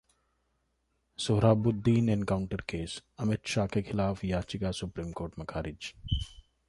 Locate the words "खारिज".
5.49-5.93